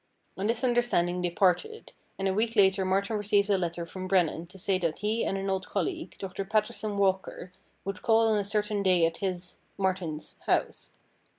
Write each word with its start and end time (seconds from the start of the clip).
On 0.35 0.47
this 0.47 0.63
understanding 0.63 1.21
they 1.21 1.29
parted, 1.29 1.91
and 2.17 2.27
a 2.27 2.33
week 2.33 2.55
later 2.55 2.83
Martin 2.83 3.17
received 3.17 3.51
a 3.51 3.57
letter 3.59 3.85
from 3.85 4.07
Brennan 4.07 4.47
to 4.47 4.57
say 4.57 4.79
that 4.79 4.97
he 4.97 5.23
and 5.23 5.37
an 5.37 5.47
old 5.47 5.67
colleague, 5.67 6.15
Doctor 6.17 6.43
Paterson 6.43 6.97
Walker, 6.97 7.51
would 7.85 8.01
call 8.01 8.27
on 8.27 8.39
a 8.39 8.43
certain 8.43 8.81
day 8.81 9.05
at 9.05 9.17
his, 9.17 9.59
Martin's, 9.77 10.37
house. 10.47 10.89